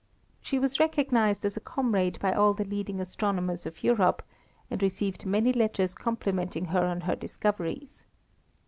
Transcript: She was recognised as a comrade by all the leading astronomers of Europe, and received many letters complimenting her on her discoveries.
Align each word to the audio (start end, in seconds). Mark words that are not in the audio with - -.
She 0.41 0.57
was 0.57 0.79
recognised 0.79 1.45
as 1.45 1.55
a 1.57 1.61
comrade 1.61 2.17
by 2.19 2.33
all 2.33 2.55
the 2.55 2.63
leading 2.65 2.99
astronomers 2.99 3.67
of 3.67 3.83
Europe, 3.83 4.23
and 4.71 4.81
received 4.81 5.27
many 5.27 5.53
letters 5.53 5.93
complimenting 5.93 6.65
her 6.65 6.83
on 6.85 7.01
her 7.01 7.15
discoveries. 7.15 8.03